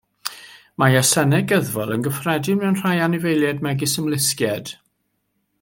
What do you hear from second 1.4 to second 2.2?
gyddfol yn